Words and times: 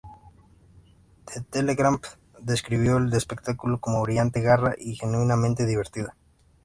The 1.27 1.41
Telegraph 1.51 2.17
describió 2.39 2.97
el 2.97 3.13
espectáculo 3.13 3.79
como 3.79 4.01
"brillante, 4.01 4.41
garra 4.41 4.73
y 4.75 4.95
genuinamente 4.95 5.67
divertida". 5.67 6.15